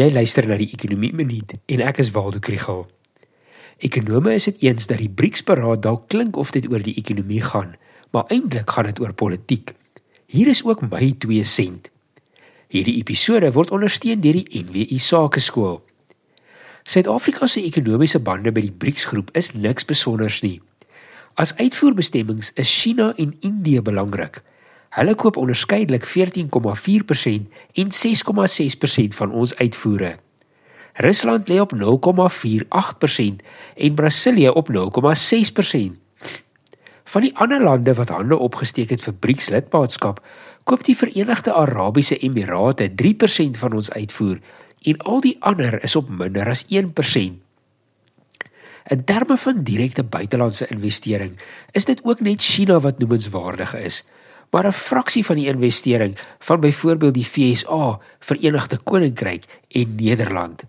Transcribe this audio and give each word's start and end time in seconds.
Jy 0.00 0.06
luister 0.14 0.46
na 0.48 0.56
die 0.56 0.70
Ekonomie 0.72 1.12
Minuut 1.12 1.50
en 1.68 1.80
ek 1.84 1.98
is 2.00 2.08
Waldo 2.14 2.38
Krugel. 2.40 2.86
Ekonome 3.84 4.32
is 4.38 4.46
dit 4.48 4.62
eens 4.64 4.86
dat 4.88 4.96
die 5.02 5.10
BRICS-beraad 5.12 5.82
dalk 5.84 6.06
klink 6.08 6.38
of 6.40 6.54
dit 6.56 6.64
oor 6.72 6.80
die 6.80 6.94
ekonomie 6.96 7.42
gaan, 7.44 7.74
maar 8.16 8.30
eintlik 8.32 8.72
gaan 8.72 8.88
dit 8.88 9.02
oor 9.04 9.12
politiek. 9.12 9.74
Hier 10.32 10.48
is 10.48 10.62
ook 10.64 10.86
my 10.86 11.10
2 11.20 11.44
sent. 11.44 11.90
Hierdie 12.72 12.96
episode 13.02 13.50
word 13.52 13.74
ondersteun 13.76 14.22
deur 14.24 14.38
die 14.40 14.62
NWI 14.62 14.96
Sakeskool. 15.04 15.82
Suid-Afrika 16.88 17.50
se 17.50 17.60
ekonomiese 17.68 18.22
bande 18.24 18.54
by 18.56 18.64
die 18.70 18.72
BRICS-groep 18.72 19.34
is 19.36 19.52
niks 19.52 19.84
besonders 19.84 20.40
nie. 20.40 20.62
As 21.36 21.52
uitvoerbestemmings 21.60 22.54
is 22.56 22.72
China 22.72 23.12
en 23.20 23.36
Indië 23.44 23.84
belangrik. 23.84 24.40
Hulle 24.90 25.14
koop 25.14 25.36
onderskeidelik 25.38 26.04
14,4% 26.04 26.10
en 27.78 27.92
6,6% 27.94 29.16
van 29.20 29.30
ons 29.30 29.54
uitvoere. 29.54 30.16
Rusland 30.94 31.48
lê 31.48 31.60
op 31.62 31.72
0,48% 31.74 33.44
en 33.76 33.94
Brasilië 33.94 34.48
op 34.48 34.68
0,6%. 34.68 34.76
Van 37.04 37.22
die 37.22 37.36
ander 37.36 37.62
lande 37.62 37.94
wat 37.94 38.08
hande 38.08 38.36
opgesteek 38.36 38.90
het 38.90 39.02
vir 39.02 39.14
BRICS 39.14 39.48
lidmaatskap, 39.54 40.18
koop 40.64 40.84
die 40.86 40.96
Verenigde 40.96 41.54
Arabiese 41.54 42.18
Emirate 42.18 42.90
3% 43.02 43.58
van 43.62 43.72
ons 43.78 43.90
uitvoer 43.90 44.38
en 44.82 44.98
al 44.98 45.20
die 45.20 45.36
ander 45.40 45.82
is 45.84 45.96
op 45.96 46.08
minder 46.08 46.48
as 46.50 46.66
1%. 46.66 47.38
In 48.90 49.04
terme 49.04 49.36
van 49.36 49.62
direkte 49.62 50.02
buitelandse 50.02 50.66
investering, 50.66 51.38
is 51.72 51.84
dit 51.84 52.00
ook 52.04 52.20
net 52.20 52.42
China 52.42 52.80
wat 52.80 52.98
noemenswaardig 52.98 53.74
is 53.74 54.02
maar 54.50 54.66
'n 54.66 54.72
fraksie 54.72 55.24
van 55.24 55.36
die 55.36 55.46
investering 55.46 56.18
van 56.38 56.60
byvoorbeeld 56.60 57.14
die 57.14 57.24
FSA, 57.24 57.98
Verenigde 58.18 58.78
Koninkryk 58.84 59.44
en 59.68 59.94
Nederland. 59.94 60.62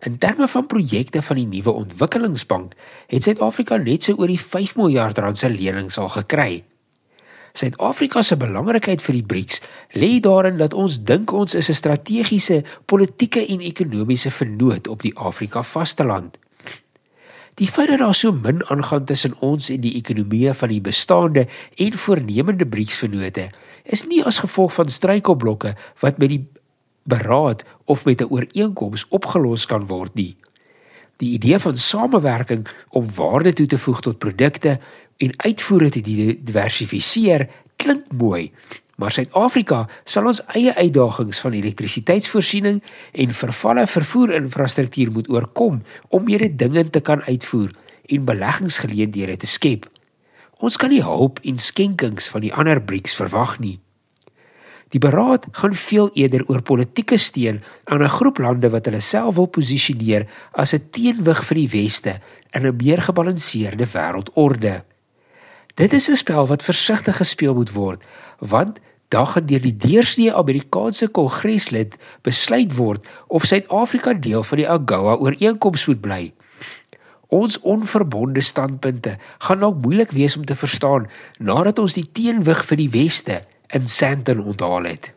In 0.00 0.18
terme 0.18 0.48
van 0.48 0.66
projekte 0.66 1.22
van 1.22 1.36
die 1.36 1.46
nuwe 1.46 1.70
ontwikkelingsbank 1.70 2.72
het 3.06 3.22
Suid-Afrika 3.22 3.76
net 3.76 4.02
so 4.02 4.12
oor 4.12 4.26
die 4.26 4.40
5 4.40 4.76
miljard 4.76 5.18
rand 5.18 5.38
se 5.38 5.48
lenings 5.50 5.98
al 5.98 6.08
gekry. 6.08 6.64
Suid-Afrika 7.54 8.22
se 8.22 8.36
belangrikheid 8.36 9.02
vir 9.02 9.14
die 9.14 9.26
BRICS 9.30 9.60
lê 9.94 10.20
daarin 10.20 10.56
dat 10.58 10.74
ons 10.74 10.98
dink 11.06 11.32
ons 11.32 11.54
is 11.54 11.68
'n 11.70 11.74
strategiese, 11.74 12.64
politieke 12.84 13.46
en 13.46 13.60
ekonomiese 13.60 14.30
vennoot 14.30 14.88
op 14.88 15.02
die 15.02 15.16
Afrika 15.16 15.62
vasteland. 15.62 16.36
Die 17.54 17.68
feit 17.70 17.88
dat 17.88 18.00
daar 18.02 18.14
so 18.14 18.32
min 18.32 18.64
aangaan 18.66 19.04
tussen 19.04 19.34
ons 19.38 19.68
en 19.70 19.82
die 19.84 19.94
ekonomieë 19.94 20.54
van 20.58 20.72
die 20.72 20.80
bestaande 20.82 21.46
en 21.78 21.98
voornemende 22.06 22.66
BRICS-vennote 22.66 23.50
is 23.94 24.02
nie 24.10 24.22
as 24.26 24.40
gevolg 24.42 24.74
van 24.74 24.90
struikelblokke 24.90 25.74
wat 26.02 26.18
met 26.18 26.32
die 26.32 26.40
beraad 27.06 27.62
of 27.84 28.04
met 28.04 28.22
'n 28.22 28.30
ooreenkoms 28.30 29.06
opgelos 29.08 29.66
kan 29.66 29.86
word 29.86 30.14
nie. 30.14 30.36
Die 31.16 31.30
idee 31.38 31.58
van 31.58 31.76
samewerking 31.76 32.66
om 32.88 33.14
waarde 33.14 33.52
toe 33.52 33.66
te 33.66 33.78
voeg 33.78 34.00
tot 34.00 34.18
produkte 34.18 34.80
en 35.16 35.32
uitvoere 35.36 35.90
te 35.90 36.00
diversifiseer 36.00 37.48
klink 37.76 38.12
mooi, 38.12 38.52
Maar 38.96 39.12
Suid-Afrika 39.12 39.84
sal 40.04 40.28
ons 40.30 40.40
eie 40.54 40.74
uitdagings 40.74 41.40
van 41.42 41.56
elektrisiteitsvoorsiening 41.58 42.82
en 43.12 43.34
vervalle 43.34 43.86
vervoerinfrastruktuur 43.90 45.10
moet 45.12 45.30
oorkom 45.30 45.82
om 46.08 46.24
mededingend 46.24 46.92
te 46.92 47.00
kan 47.00 47.22
uitvoer 47.26 47.74
en 48.06 48.24
beleggingsgeleenthede 48.24 49.36
te 49.36 49.50
skep. 49.50 49.88
Ons 50.62 50.76
kan 50.78 50.92
nie 50.94 51.02
hulp 51.02 51.40
en 51.42 51.58
skenkings 51.58 52.30
van 52.30 52.44
die 52.46 52.54
ander 52.54 52.80
BRICS 52.80 53.16
verwag 53.18 53.58
nie. 53.58 53.78
Die 54.94 55.02
beraad 55.02 55.48
gaan 55.58 55.74
veel 55.74 56.10
eerder 56.14 56.44
oor 56.46 56.62
politieke 56.62 57.16
steun 57.18 57.62
aan 57.90 58.02
'n 58.02 58.14
groep 58.16 58.38
lande 58.38 58.70
wat 58.70 58.86
hulle 58.86 59.00
self 59.00 59.34
wil 59.34 59.46
posisioneer 59.46 60.26
as 60.52 60.74
'n 60.74 60.88
teenwig 60.90 61.44
vir 61.44 61.56
die 61.56 61.68
weste 61.68 62.20
in 62.52 62.66
'n 62.66 62.76
meer 62.76 63.00
gebalanseerde 63.02 63.86
wêreldorde. 63.86 64.84
Dit 65.74 65.92
is 65.92 66.08
'n 66.08 66.14
spel 66.14 66.46
wat 66.46 66.62
versigtig 66.62 67.16
gespeel 67.16 67.54
moet 67.54 67.72
word, 67.72 68.02
want 68.38 68.78
daar 69.08 69.26
gaan 69.26 69.46
deur 69.46 69.60
die 69.60 69.76
deursnee 69.76 70.34
Amerikaanse 70.34 71.08
Kongreslid 71.08 71.96
besluit 72.22 72.76
word 72.76 73.06
of 73.26 73.44
Suid-Afrika 73.44 74.12
deel 74.12 74.42
van 74.42 74.58
die 74.58 74.68
AGOA 74.68 75.14
ooreenkoms 75.16 75.86
moet 75.86 76.00
bly. 76.00 76.32
Ons 77.26 77.60
onverbonde 77.60 78.40
standpunte 78.40 79.16
gaan 79.38 79.58
dalk 79.58 79.82
moeilik 79.82 80.10
wees 80.10 80.36
om 80.36 80.44
te 80.44 80.54
verstaan 80.54 81.10
nadat 81.38 81.78
ons 81.78 81.94
die 81.94 82.08
teenwig 82.12 82.64
vir 82.64 82.76
die 82.76 82.90
weste 82.90 83.42
in 83.66 83.88
Sandton 83.88 84.44
onthaal 84.44 84.84
het. 84.84 85.12